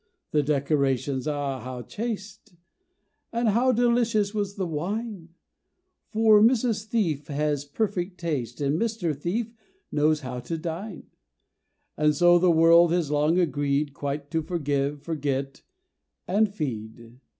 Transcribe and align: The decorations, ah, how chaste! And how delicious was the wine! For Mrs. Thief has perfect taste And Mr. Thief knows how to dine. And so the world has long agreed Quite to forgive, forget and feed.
The 0.31 0.41
decorations, 0.41 1.27
ah, 1.27 1.59
how 1.59 1.83
chaste! 1.83 2.55
And 3.31 3.49
how 3.49 3.71
delicious 3.71 4.33
was 4.33 4.55
the 4.55 4.65
wine! 4.65 5.35
For 6.09 6.41
Mrs. 6.41 6.85
Thief 6.85 7.27
has 7.27 7.65
perfect 7.65 8.19
taste 8.19 8.61
And 8.61 8.81
Mr. 8.81 9.15
Thief 9.15 9.53
knows 9.91 10.21
how 10.21 10.39
to 10.39 10.57
dine. 10.57 11.03
And 11.97 12.15
so 12.15 12.39
the 12.39 12.49
world 12.49 12.91
has 12.91 13.11
long 13.11 13.37
agreed 13.37 13.93
Quite 13.93 14.31
to 14.31 14.41
forgive, 14.41 15.03
forget 15.03 15.61
and 16.27 16.51
feed. 16.51 17.19